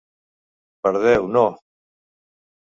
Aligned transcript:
Per 0.87 0.93
Déu, 1.03 1.27
no! 1.35 1.45